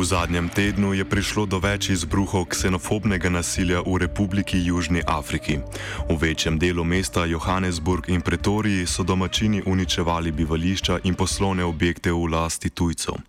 [0.00, 5.60] V zadnjem tednu je prišlo do več izbruhov ksenofobnega nasilja v Republiki Južni Afriki.
[6.08, 12.32] V večjem delu mesta Johannesburg in Pretoriji so domačini uničevali bivališča in poslovne objekte v
[12.32, 13.20] lasti tujcev.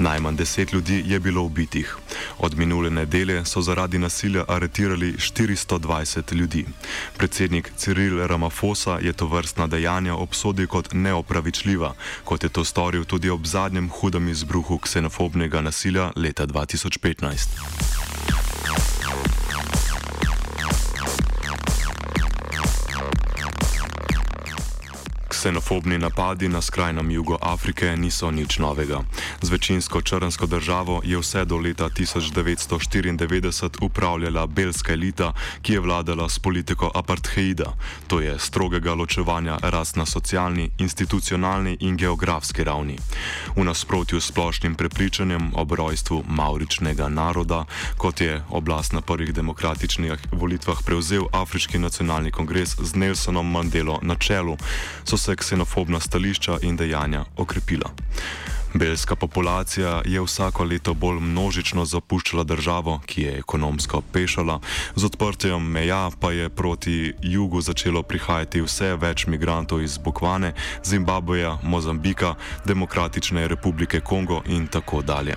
[0.00, 1.96] Najmanj deset ljudi je bilo ubitih.
[2.40, 6.64] Od minule nedele so zaradi nasilja aretirali 420 ljudi.
[7.16, 11.92] Predsednik Cyril Ramaphosa je to vrstna dejanja obsodil kot neopravičljiva,
[12.24, 18.55] kot je to storil tudi ob zadnjem hudem izbruhu ksenofobnega nasilja leta 2015.
[25.46, 29.06] Ksenofobni napadi na skrajnem jugu Afrike niso nič novega.
[29.42, 36.28] Z večinsko črnsko državo je vse do leta 1994 upravljala belska elita, ki je vladala
[36.28, 37.72] s politiko apartheida,
[38.06, 42.98] to je strogega ločevanja ras na socialni, institucionalni in geografski ravni.
[43.56, 47.64] V nasprotju s splošnim prepričanjem o rojstvu mauričnega naroda,
[47.96, 54.14] kot je oblast na prvih demokratičnih volitvah prevzel Afriški nacionalni kongres z Nelsonom Mandelo na
[54.14, 54.56] čelu,
[55.04, 57.90] so se ksenofobna stališča in dejanja okrepila.
[58.74, 64.60] Belska populacija je vsako leto bolj množično zapuščala državo, ki je ekonomsko pešala,
[64.96, 70.52] z odprtjem meja pa je proti jugu začelo prihajati vse več migrantov iz Bokvane,
[70.84, 75.36] Zimbabveja, Mozambika, Demokratične republike Kongo in tako dalje.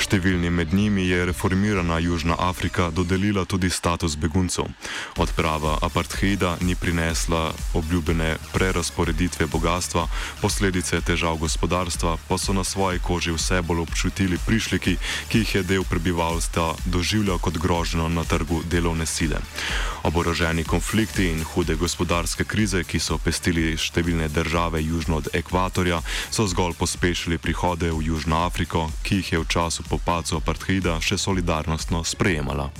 [0.00, 4.70] Številnim med njimi je reformirana Južna Afrika dodelila tudi status beguncev.
[5.20, 10.06] Odprava apartheida ni prinesla obljubene prerasporeditve bogatstva,
[10.40, 14.96] posledice težav gospodarstva pa so na svoji koži vse bolj občutili prišliki,
[15.28, 19.44] ki jih je del prebivalstva doživljal kot grožnjo na trgu delovne sile.
[20.08, 26.00] Oboroženi konflikti in hude gospodarske krize, ki so pestili številne države južno od ekvatorja,
[26.32, 30.94] so zgolj pospešili prihode v Južno Afriko, ki jih je v času po padcu apartheida
[31.02, 32.70] še solidarnostno sprejemala.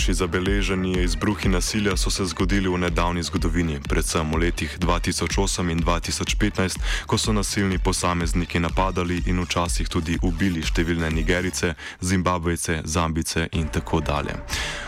[0.00, 5.82] Najhujši zabeleženi izbruhi nasilja so se zgodili v nedavni zgodovini, predvsem v letih 2008 in
[5.84, 13.68] 2015, ko so nasilni posamezniki napadali in včasih tudi ubili številne Nigerice, Zimbabvejce, Zambice in
[13.68, 14.40] tako dalje.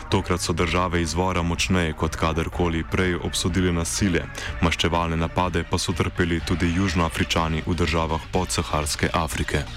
[0.09, 4.25] Tokrat so države izvora močneje kot kadarkoli prej obsodili nasilje,
[4.65, 9.69] maščevalne napade pa so trpeli tudi južnoafričani v državah podsaharske Afrike.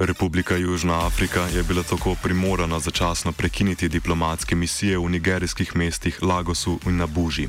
[0.00, 6.78] Republika Južna Afrika je bila tako primorana začasno prekiniti diplomatske misije v nigerijskih mestih Lagosu
[6.86, 7.48] in Nabuži.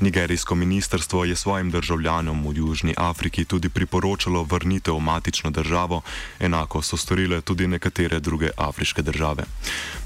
[0.00, 6.02] Nigerijsko ministrstvo je svojim državljanom v Južni Afriki tudi priporočalo vrnitev v matično državo,
[6.40, 9.44] enako so storile tudi nekatere druge afriške države.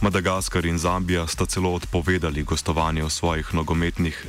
[0.01, 4.27] Madagaskar in Zambija sta celo odpovedali gostovanje v svojih nogometnih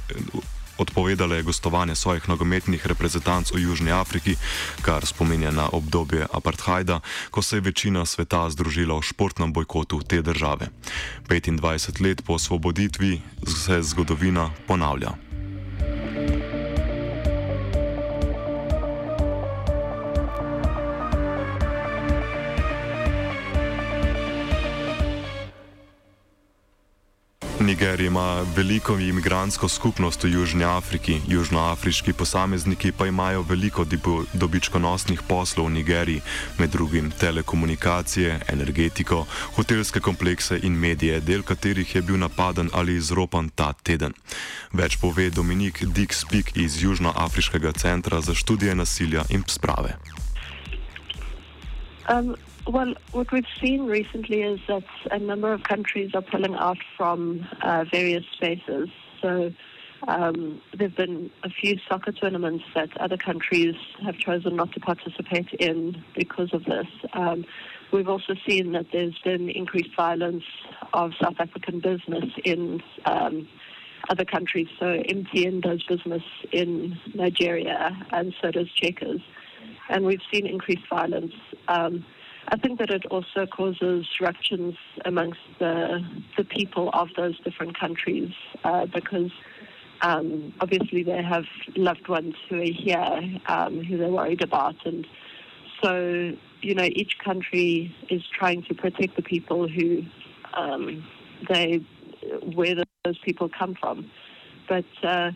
[0.77, 4.35] odpovedala je gostovanje svojih nogometnih reprezentanc v Južni Afriki,
[4.81, 6.99] kar spominja na obdobje apartheida,
[7.31, 10.69] ko se je večina sveta združila v športnem bojkotu te države.
[11.27, 15.22] 25 let po osvoboditvi se zgodovina ponavlja.
[27.63, 33.85] Nigerija ima veliko imigrantsko skupnost v Južni Afriki, južnoafriški posamezniki pa imajo veliko
[34.33, 36.21] dobičkonosnih poslov v Nigeriji,
[36.59, 39.25] med drugim telekomunikacije, energetiko,
[39.55, 44.13] hotelske komplekse in medije, del katerih je bil napaden ali izropan ta teden.
[44.73, 49.95] Več pove Dominik Dix-Pik iz Južnoafriškega centra za študije nasilja in sprave.
[52.09, 52.35] Um.
[52.65, 57.45] Well, what we've seen recently is that a number of countries are pulling out from
[57.61, 58.87] uh, various spaces.
[59.21, 59.51] So
[60.07, 63.75] um, there have been a few soccer tournaments that other countries
[64.05, 66.87] have chosen not to participate in because of this.
[67.11, 67.43] Um,
[67.91, 70.45] we've also seen that there's been increased violence
[70.93, 73.45] of South African business in um,
[74.09, 74.67] other countries.
[74.79, 76.23] So MTN does business
[76.53, 79.19] in Nigeria, and so does Checkers.
[79.89, 81.33] And we've seen increased violence.
[81.67, 82.05] Um,
[82.49, 84.75] I think that it also causes ruptures
[85.05, 86.05] amongst the
[86.37, 88.31] the people of those different countries
[88.63, 89.31] uh, because
[90.01, 91.45] um, obviously they have
[91.75, 95.07] loved ones who are here um, who they're worried about, and
[95.81, 100.03] so you know each country is trying to protect the people who
[100.53, 101.05] um,
[101.49, 101.81] they
[102.53, 102.75] where
[103.05, 104.09] those people come from,
[104.67, 104.85] but.
[105.03, 105.31] Uh,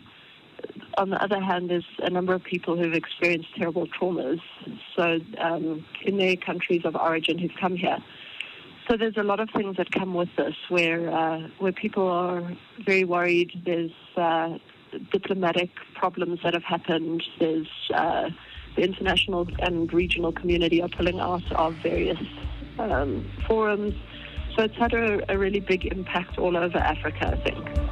[0.96, 4.40] on the other hand, there's a number of people who've experienced terrible traumas.
[4.96, 7.98] So um, in their countries of origin who've come here.
[8.90, 12.56] So there's a lot of things that come with this, where uh, where people are
[12.84, 13.50] very worried.
[13.64, 14.56] There's uh,
[15.12, 17.22] diplomatic problems that have happened.
[17.38, 18.30] There's uh,
[18.76, 22.18] the international and regional community are pulling out of various
[22.78, 23.94] um, forums.
[24.56, 27.87] So it's had a, a really big impact all over Africa, I think.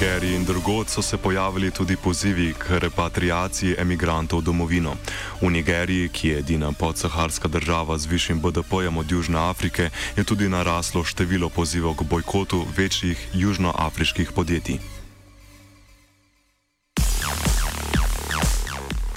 [0.00, 4.96] Nigeriji in drugod so se pojavili tudi pozivi k repatriaciji emigrantov v domovino.
[5.42, 10.48] V Nigeriji, ki je edina podsaharska država z višjim BDP-jem od Južne Afrike, je tudi
[10.48, 14.80] naraslo število pozivov k bojkotu večjih južnoafriških podjetij.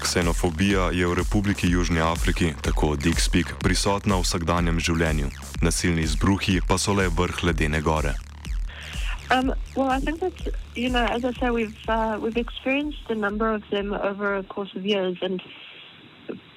[0.04, 5.32] Ksenofobija je v Republiki Južni Afriki, tako Dixpeak, prisotna v vsakdanjem življenju.
[5.64, 8.33] Nasilni izbruhi pa so le vrh ledene gore.
[9.34, 10.34] Um, well, I think that
[10.76, 14.44] you know, as I say, we've uh, we've experienced a number of them over a
[14.44, 15.42] course of years, and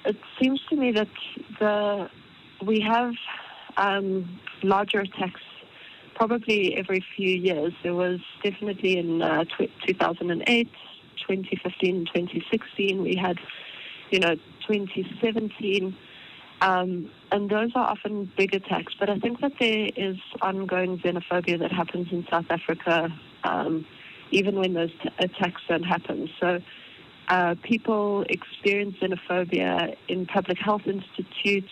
[0.05, 1.07] it seems to me that
[1.59, 2.07] the
[2.63, 3.13] we have
[3.77, 5.41] um, larger attacks
[6.13, 7.73] probably every few years.
[7.81, 9.45] There was definitely in uh,
[9.87, 10.69] 2008,
[11.27, 13.01] 2015, 2016.
[13.01, 13.37] We had,
[14.11, 14.35] you know,
[14.67, 15.95] 2017.
[16.61, 18.93] Um, and those are often big attacks.
[18.99, 23.09] But I think that there is ongoing xenophobia that happens in South Africa,
[23.43, 23.85] um,
[24.31, 26.29] even when those t- attacks don't happen.
[26.39, 26.59] So
[27.27, 31.71] uh, people experience xenophobia in public health institutes.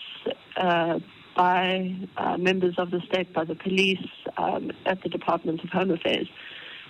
[0.56, 1.00] Uh,
[1.36, 4.08] by uh, members of the state, by the police,
[4.38, 6.28] um, at the Department of Home Affairs.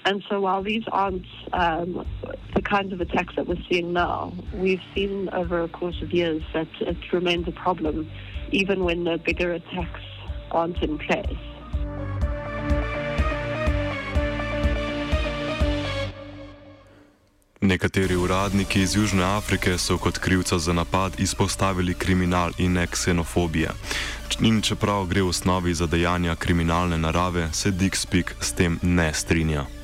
[0.07, 2.07] And so while these aren't um,
[2.55, 6.43] the kinds of attacks that we're seeing now, we've seen over a course of years
[6.55, 8.09] that it remains a problem
[8.53, 10.05] even when the bigger attacks
[10.53, 11.43] aren't in place.
[17.61, 23.71] Nekateri uradniki iz Južne Afrike so kot krivca za napad izpostavili kriminal in ne ksenofobije.
[24.41, 29.76] In čeprav gre v osnovi za dejanja kriminalne narave, se Dixpeak s tem ne strinja.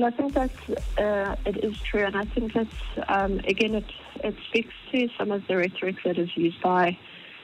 [0.00, 0.50] Well, I think that
[0.96, 2.68] uh, it is true, and I think that
[3.08, 3.84] um, again, it
[4.24, 6.96] it speaks to some of the rhetoric that is used by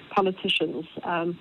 [0.09, 0.87] politicians.
[1.03, 1.39] Um,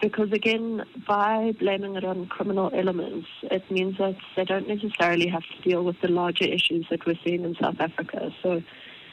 [0.00, 5.44] because again, by blaming it on criminal elements, it means that they don't necessarily have
[5.54, 8.32] to deal with the larger issues that we're seeing in South Africa.
[8.42, 8.60] So,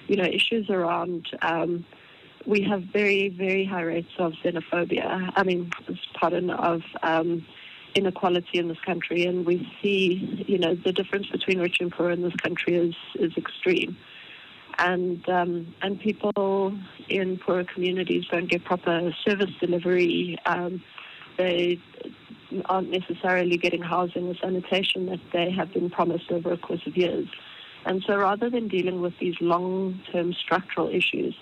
[0.07, 1.85] you know, issues around um,
[2.47, 5.31] we have very, very high rates of xenophobia.
[5.35, 5.71] I mean,
[6.19, 7.45] pardon, of um,
[7.95, 12.11] inequality in this country, and we see, you know, the difference between rich and poor
[12.11, 13.97] in this country is is extreme,
[14.77, 16.77] and um, and people
[17.09, 20.37] in poorer communities don't get proper service delivery.
[20.45, 20.83] Um,
[21.37, 21.79] they
[22.65, 26.95] aren't necessarily getting housing or sanitation that they have been promised over a course of
[26.95, 27.27] years.
[27.85, 31.35] And so rather than dealing with these long term structural issues,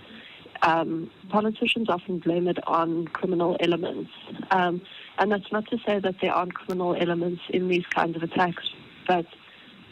[0.62, 4.12] um, politicians often blame it on criminal elements.
[4.52, 4.82] Um,
[5.18, 8.64] and that's not to say that there aren't criminal elements in these kinds of attacks,
[9.08, 9.26] but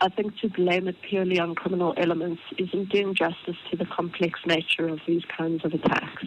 [0.02, 4.40] I think to blame it purely on criminal elements isn't doing justice to the complex
[4.46, 6.26] nature of these kinds of attacks.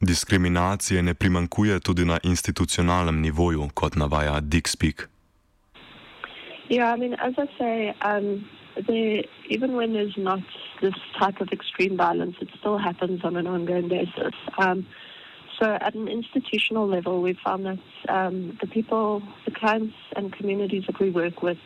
[0.00, 5.08] Diskriminacije ne primankuje tudi na institucionalnem nivoju, kot navaja Dix-Peek.
[6.68, 8.44] Yeah, I mean, as I say, um,
[8.86, 10.40] there, even when there's not
[10.82, 14.34] this type of extreme violence, it still happens on an ongoing basis.
[14.58, 14.86] Um,
[15.58, 20.84] so at an institutional level, we found that um, the people, the clients and communities
[20.86, 21.58] that we work with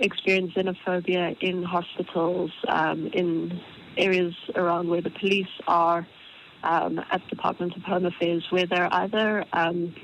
[0.00, 3.60] experience xenophobia in hospitals, um, in
[3.96, 6.06] areas around where the police are,
[6.62, 9.94] um, at Department of Home Affairs, where they're either um,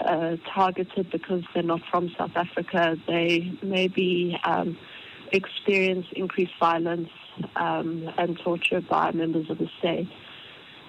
[0.00, 4.76] uh, targeted because they're not from South Africa, they maybe um,
[5.32, 7.08] experience increased violence
[7.56, 10.08] um, and torture by members of the state.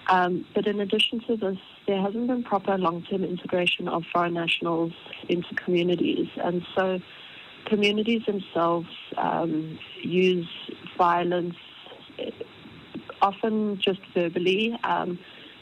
[0.07, 1.57] Um, but in addition to this,
[1.88, 4.93] there hasn't been proper long-term integration of foreign nationals
[5.29, 7.00] into communities, and so
[7.65, 10.50] communities themselves um, use
[10.98, 11.55] violence,
[12.19, 12.31] eh,
[13.22, 15.17] often just verbally, um,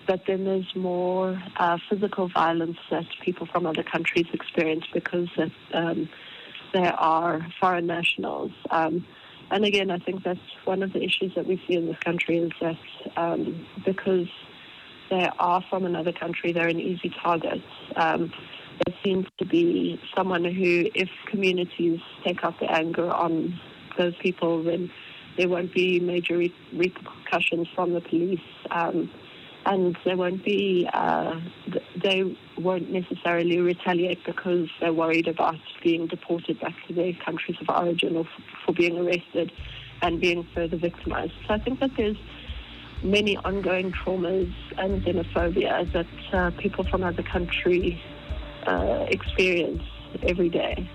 [0.07, 5.51] but then there's more uh, physical violence that people from other countries experience because that,
[5.73, 6.09] um,
[6.73, 8.51] they are foreign nationals.
[8.71, 9.05] Um,
[9.51, 12.37] and again, I think that's one of the issues that we see in this country
[12.37, 12.77] is that
[13.17, 14.27] um, because
[15.09, 17.61] they are from another country, they're an easy target.
[17.97, 18.31] Um,
[18.85, 23.59] there seems to be someone who, if communities take out the anger on
[23.97, 24.89] those people, then
[25.37, 28.39] there won't be major re- repercussions from the police.
[28.71, 29.11] Um,
[29.65, 31.39] and there won't be, uh,
[32.03, 37.69] they won't necessarily retaliate because they're worried about being deported back to their countries of
[37.69, 38.27] origin or
[38.65, 39.51] for being arrested
[40.01, 41.33] and being further victimized.
[41.47, 42.17] So I think that there's
[43.03, 47.99] many ongoing traumas and xenophobia that uh, people from other countries
[48.67, 49.83] uh, experience
[50.23, 50.89] every day.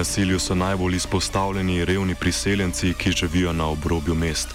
[0.00, 4.48] Nasilju so najbolj izpostavljeni revni priseljenci, ki živijo na obrobju mest.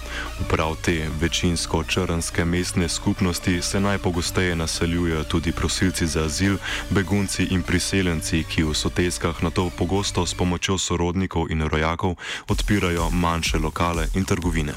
[0.50, 6.56] Prav te večinsko črnske mestne skupnosti se najpogosteje naseljujejo tudi prosilci za azil,
[6.90, 12.14] begunci in priseljenci, ki v soteskah na to pogosto s pomočjo sorodnikov in rojakov
[12.48, 14.74] odpirajo manjše lokale in trgovine.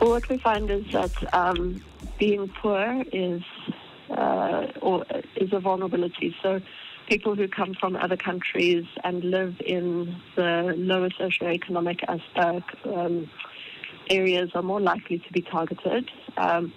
[0.00, 1.80] What we find is that um,
[2.18, 3.42] being poor is,
[4.10, 5.06] uh, or
[5.36, 6.36] is a vulnerability.
[6.42, 6.60] So
[7.08, 13.30] people who come from other countries and live in the lower socioeconomic aspect, um,
[14.10, 16.10] areas are more likely to be targeted.
[16.36, 16.72] Um,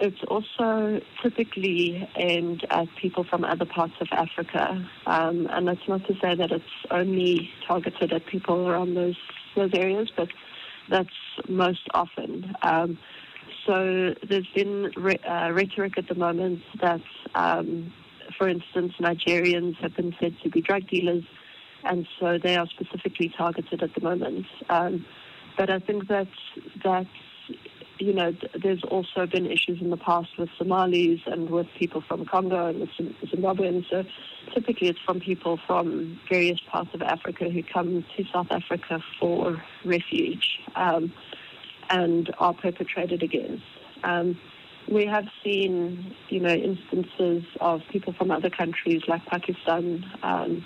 [0.00, 6.04] it's also typically aimed at people from other parts of Africa, um, and that's not
[6.06, 9.16] to say that it's only targeted at people around those
[9.54, 10.28] those areas, but
[10.88, 11.10] that's
[11.48, 12.54] most often.
[12.62, 12.98] Um,
[13.66, 17.02] so there's been re- uh, rhetoric at the moment that
[17.34, 17.92] um,
[18.42, 21.22] for instance, Nigerians have been said to be drug dealers,
[21.84, 24.46] and so they are specifically targeted at the moment.
[24.68, 25.06] Um,
[25.56, 26.26] but I think that
[26.82, 27.06] that
[28.00, 32.26] you know there's also been issues in the past with Somalis and with people from
[32.26, 32.90] Congo and with
[33.30, 33.88] Zimbabweans.
[33.88, 34.02] So
[34.52, 39.62] typically, it's from people from various parts of Africa who come to South Africa for
[39.84, 41.12] refuge um,
[41.90, 43.62] and are perpetrated against.
[44.02, 44.36] Um,
[44.88, 50.64] we have seen, you know, instances of people from other countries like Pakistan, um,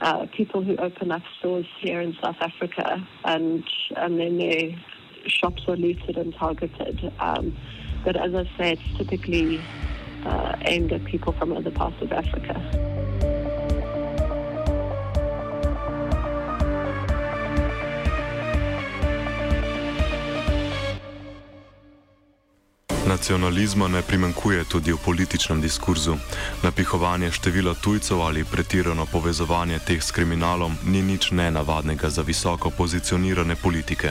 [0.00, 3.64] uh, people who open up stores here in South Africa, and
[3.96, 4.70] and then their
[5.26, 7.12] shops are looted and targeted.
[7.20, 7.56] Um,
[8.04, 9.64] but as I say, it's typically
[10.26, 12.93] uh, aimed at people from other parts of Africa.
[23.14, 26.14] Nacionalizma ne primankuje tudi v političnem diskurzu.
[26.66, 33.54] Napihovanje števila tujcev ali pretirano povezovanje teh s kriminalom ni nič nenavadnega za visoko pozicionirane
[33.54, 34.10] politike.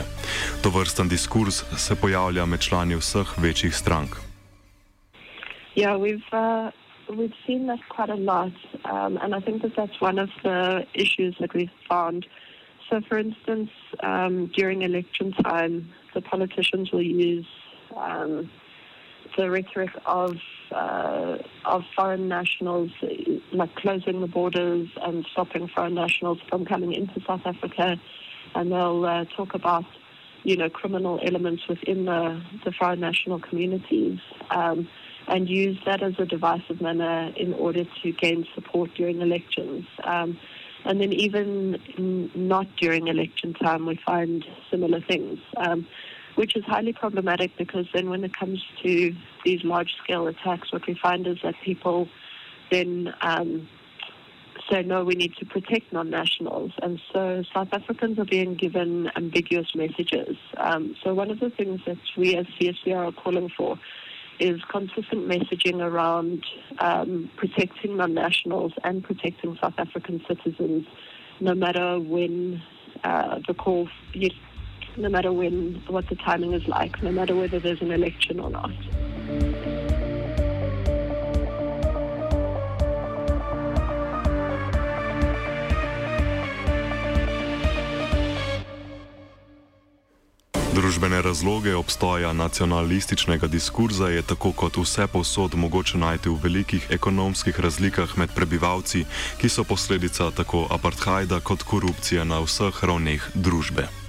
[0.62, 4.10] To vrsten diskurs se pojavlja med člani vseh večjih strank.
[5.76, 6.72] Yeah, we've uh,
[7.18, 8.56] we've seen that quite a lot,
[8.88, 12.24] um, and I think that that's one of the issues that we've found.
[12.88, 13.70] So, for instance,
[14.02, 15.74] um, during election time,
[16.14, 17.50] the politicians will use
[17.96, 18.48] um,
[19.36, 20.36] the rhetoric of
[20.70, 22.90] uh, of foreign nationals,
[23.52, 27.96] like closing the borders and stopping foreign nationals from coming into South Africa,
[28.54, 29.84] and they'll uh, talk about
[30.42, 34.18] you know criminal elements within the, the foreign national communities.
[34.50, 34.88] Um,
[35.26, 39.86] and use that as a divisive manner in order to gain support during elections.
[40.04, 40.38] Um,
[40.84, 45.38] and then even not during election time, we find similar things.
[45.56, 45.86] Um,
[46.36, 49.14] which is highly problematic because then when it comes to
[49.44, 52.08] these large scale attacks, what we find is that people
[52.70, 53.68] then um,
[54.70, 56.72] say, no, we need to protect non nationals.
[56.82, 60.36] And so South Africans are being given ambiguous messages.
[60.56, 63.78] Um, so one of the things that we as CSVR are calling for
[64.40, 66.44] is consistent messaging around
[66.80, 70.86] um, protecting non-nationals and protecting South African citizens,
[71.40, 72.60] no matter when
[73.04, 73.88] uh, the call,
[74.96, 78.50] no matter when what the timing is like, no matter whether there's an election or
[78.50, 78.70] not.
[90.74, 97.60] Družbene razloge obstoja nacionalističnega diskurza je tako kot vse posod mogoče najti v velikih ekonomskih
[97.60, 99.04] razlikah med prebivalci,
[99.40, 104.03] ki so posledica tako apartheida kot korupcije na vseh ravneh družbe.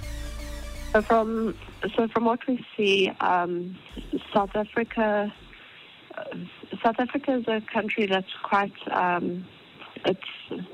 [0.96, 1.54] So from,
[1.94, 3.76] so from what we see, um,
[4.32, 5.30] South Africa,
[6.82, 9.46] South Africa is a country that's quite, um,
[10.06, 10.64] it's,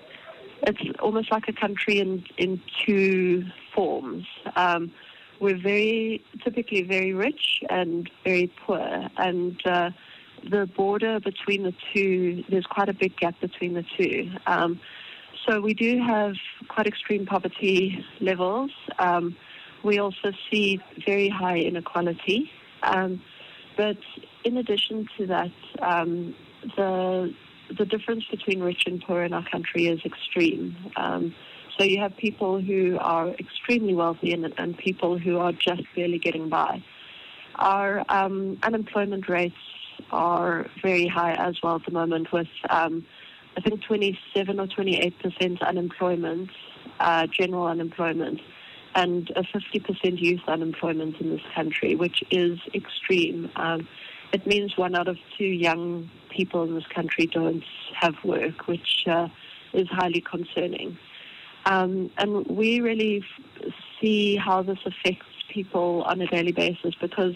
[0.62, 4.24] it's almost like a country in, in two forms.
[4.54, 4.92] Um,
[5.40, 9.90] we're very typically very rich and very poor, and uh,
[10.48, 14.30] the border between the two, there's quite a big gap between the two.
[14.46, 14.78] Um,
[15.48, 16.34] so we do have
[16.68, 18.70] quite extreme poverty levels.
[19.00, 19.34] Um,
[19.84, 22.50] we also see very high inequality.
[22.82, 23.22] Um,
[23.76, 23.98] but
[24.44, 26.34] in addition to that, um,
[26.76, 27.34] the
[27.78, 30.76] the difference between rich and poor in our country is extreme.
[30.96, 31.34] Um,
[31.78, 36.18] so you have people who are extremely wealthy and, and people who are just barely
[36.18, 36.82] getting by.
[37.54, 39.56] Our um, unemployment rates
[40.10, 43.06] are very high as well at the moment, with um,
[43.56, 46.50] I think 27 or 28 percent unemployment,
[47.00, 48.40] uh, general unemployment,
[48.94, 53.50] and a 50 percent youth unemployment in this country, which is extreme.
[53.56, 53.88] Um,
[54.32, 57.64] it means one out of two young people in this country don't
[58.00, 59.28] have work, which uh,
[59.72, 60.96] is highly concerning.
[61.66, 67.34] Um, and we really f- see how this affects people on a daily basis because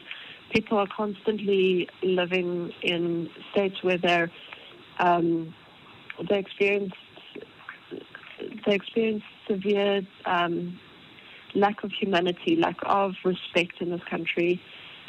[0.50, 4.30] people are constantly living in states where they're
[4.98, 5.54] um,
[6.30, 6.94] they experience
[8.66, 10.78] they experience severe um,
[11.56, 14.60] lack of humanity, lack of respect in this country,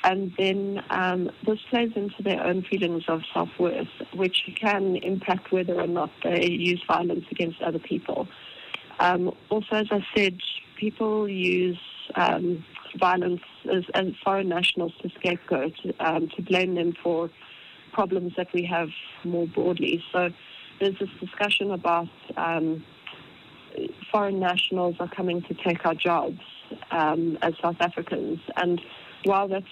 [0.04, 5.52] and then um, this plays into their own feelings of self worth, which can impact
[5.52, 8.28] whether or not they use violence against other people.
[9.00, 10.40] Um, also, as I said,
[10.80, 11.80] people use
[12.16, 12.64] um,
[13.00, 17.30] violence as, as, foreign nationals to scapegoat, um, to blame them for
[17.94, 18.90] problems that we have
[19.24, 20.04] more broadly.
[20.12, 20.30] So
[20.80, 22.84] there's this discussion about um,
[24.12, 26.40] foreign nationals are coming to take our jobs
[26.92, 28.40] um, as South Africans.
[28.56, 28.82] And
[29.24, 29.66] while that's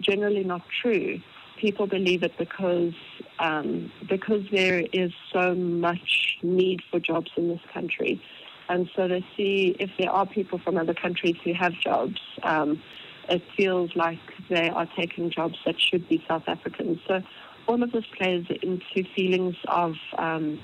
[0.00, 1.20] generally not true,
[1.60, 2.94] people believe it because
[3.38, 8.20] um, because there is so much need for jobs in this country.
[8.68, 12.82] And so they see if there are people from other countries who have jobs, um,
[13.28, 16.98] it feels like they are taking jobs that should be South Africans.
[17.06, 17.22] So
[17.68, 20.60] all of this plays into feelings of um,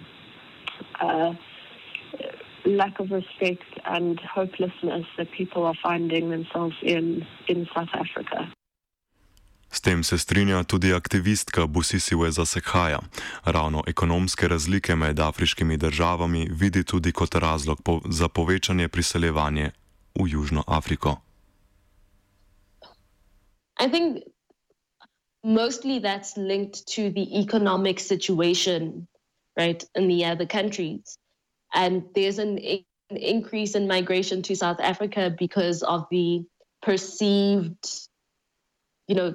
[1.01, 1.35] uh,
[2.65, 8.49] lack of respect and hopelessness that people are finding themselves in in South Africa.
[9.71, 12.99] S tem se strinja tudi aktivistka Busisiwe Zasekhaja.
[13.45, 19.71] Ravno ekonomske razlike med afriškimi državami vidi tudi kot razlog po za povečanje priseljevanja
[20.15, 21.17] v Južno Afriko.
[23.81, 24.19] I think
[25.43, 29.07] mostly that's linked to the economic situation,
[29.57, 31.19] right, in the other countries.
[31.75, 36.45] And there's an, an increase in migration to South Africa because of the
[36.83, 37.87] perceived,
[39.09, 39.35] you know,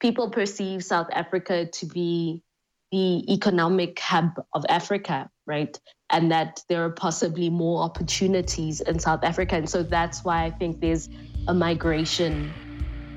[0.00, 2.42] people perceive South Africa to be
[2.90, 5.78] the economic hub of Africa, right?
[6.10, 9.56] And that there are possibly more opportunities in South Africa.
[9.56, 11.08] And so that's why I think there's
[11.46, 12.54] a migration,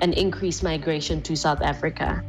[0.02, 2.22] an increased migration to South Africa.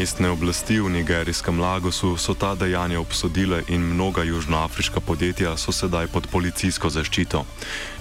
[0.00, 6.08] Mestne oblasti v nigerijskem Lagosu so ta dejanja obsodile in mnoga južnoafriška podjetja so sedaj
[6.08, 7.44] pod policijsko zaščito.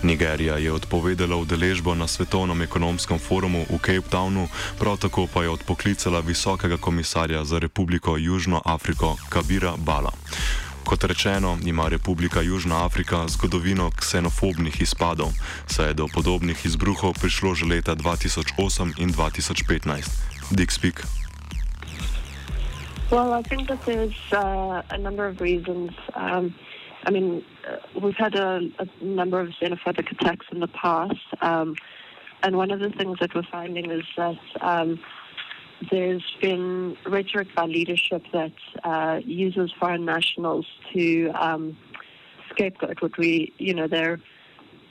[0.08, 4.48] Nigerija je odpovedala udeležbo na Svetovnem ekonomskem forumu v Cape Townu,
[4.80, 10.16] prav tako pa je odpoklicala visokega komisarja za Republiko Južno Afriko Kabira Bala.
[10.88, 15.36] Kot rečeno, ima Republika Južna Afrika zgodovino ksenofobnih izpadov,
[15.68, 20.08] saj je do podobnih izbruhov prišlo že leta 2008 in 2015.
[20.56, 21.04] Dick Speak.
[23.12, 25.92] Well, I think that there's uh, a number of reasons.
[26.14, 26.54] Um,
[27.06, 31.76] I mean, uh, we've had a, a, number of xenophobic attacks in the past, um,
[32.44, 35.00] and one of the things that we're finding is that um,
[35.90, 41.76] there's been rhetoric by leadership that uh, uses foreign nationals to um,
[42.52, 43.02] scapegoat.
[43.02, 44.20] What we, you know, they're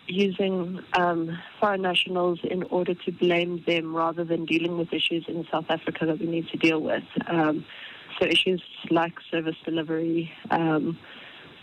[0.09, 5.47] using um, foreign nationals in order to blame them rather than dealing with issues in
[5.53, 7.05] South Africa that we need to deal with.
[7.29, 7.65] Um,
[8.19, 10.99] so issues like service delivery um,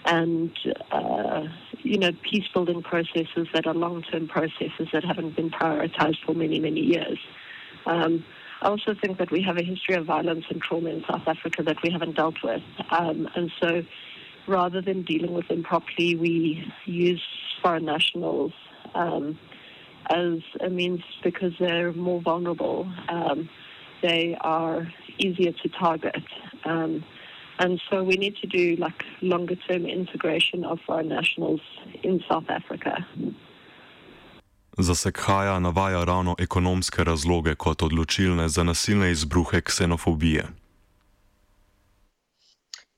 [0.05, 0.51] and
[0.91, 1.47] uh,
[1.83, 6.33] you know peace building processes that are long term processes that haven't been prioritized for
[6.33, 7.19] many many years.
[7.85, 8.23] Um,
[8.61, 11.61] I also think that we have a history of violence and trauma in South Africa
[11.63, 13.83] that we haven't dealt with, um, and so
[14.47, 17.21] rather than dealing with them properly, we use
[17.61, 18.53] foreign nationals
[18.93, 19.39] um,
[20.09, 22.91] as a means because they're more vulnerable.
[24.07, 24.77] They are
[25.25, 26.23] easier to target.
[26.65, 27.03] Um,
[27.59, 31.61] and so we need to do like longer term integration of foreign nationals
[32.03, 32.93] in South Africa.
[34.77, 40.43] Za Sekhaja navaja ravno ekonomske razloge kot odločilne za nasilne izbruhe ksenofobije.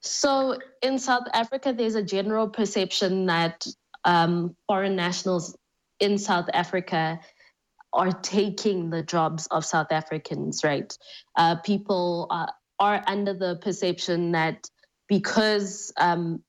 [0.02, 3.68] So in South Africa, there's a general perception that
[4.06, 5.56] um, foreign nationals
[6.00, 7.18] in South Africa
[7.94, 10.96] are taking the jobs of South Africans, right?
[11.36, 12.48] Uh, people uh,
[12.80, 14.70] are under the perception that
[15.08, 16.44] because um,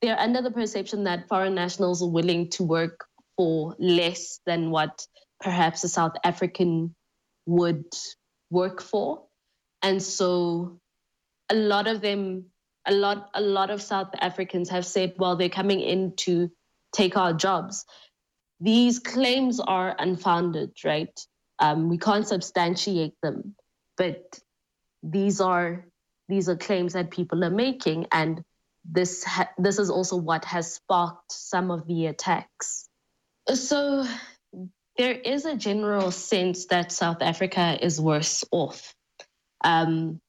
[0.00, 3.04] they're under the perception that foreign nationals are willing to work
[3.36, 5.06] for less than what
[5.40, 6.94] perhaps a South African
[7.46, 7.84] would
[8.50, 9.24] work for.
[9.82, 10.78] And so
[11.48, 12.46] a lot of them
[12.86, 16.50] a lot a lot of South Africans have said, well, they're coming in to
[16.92, 17.84] take our jobs.
[18.60, 21.18] These claims are unfounded, right?
[21.58, 23.54] Um, we can't substantiate them,
[23.96, 24.38] but
[25.02, 25.86] these are
[26.28, 28.42] these are claims that people are making, and
[28.84, 32.88] this ha- this is also what has sparked some of the attacks.
[33.52, 34.06] So
[34.96, 38.94] there is a general sense that South Africa is worse off,
[39.64, 40.20] um,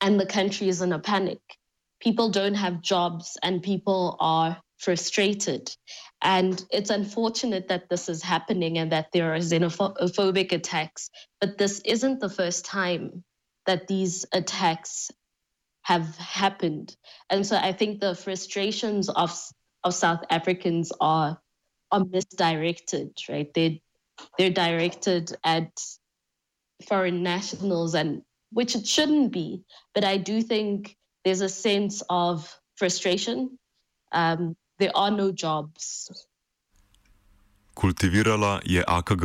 [0.00, 1.40] and the country is in a panic.
[2.00, 5.74] People don't have jobs, and people are frustrated.
[6.22, 11.10] And it's unfortunate that this is happening and that there are xenophobic attacks.
[11.40, 13.22] But this isn't the first time
[13.66, 15.10] that these attacks
[15.82, 16.96] have happened.
[17.30, 19.38] And so I think the frustrations of,
[19.84, 21.38] of South Africans are,
[21.92, 23.52] are misdirected, right?
[23.54, 23.82] They,
[24.38, 25.70] they're directed at
[26.88, 29.62] foreign nationals and which it shouldn't be.
[29.94, 33.58] But I do think there's a sense of frustration
[34.12, 36.10] um, there are no jobs.
[37.74, 39.24] Kultivirala je AKG.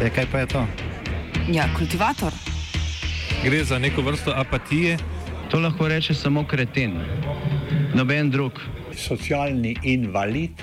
[0.00, 0.66] E, kaj pa je to?
[1.52, 2.32] Ja, kultivator.
[3.44, 4.98] Gre za neko vrsto apatije.
[5.50, 7.00] To lahko reče samo kreten,
[7.94, 8.52] noben drug.
[8.96, 10.62] Socialni invalid